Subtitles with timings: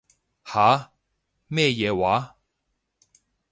[0.43, 0.93] 吓？
[1.45, 2.35] 咩嘢話？